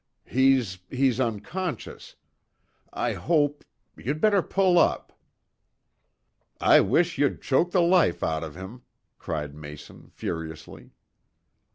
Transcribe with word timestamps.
"He's 0.25 0.79
he's 0.89 1.19
unconscious. 1.19 2.15
I 2.91 3.13
hope 3.13 3.63
You'd 3.95 4.19
better 4.19 4.41
pull 4.41 4.79
up." 4.79 5.13
"I 6.59 6.79
wish 6.79 7.19
you'd 7.19 7.39
choke 7.43 7.69
the 7.69 7.83
life 7.83 8.23
out 8.23 8.43
of 8.43 8.55
him," 8.55 8.81
cried 9.19 9.53
Mason 9.53 10.09
furiously. 10.09 10.89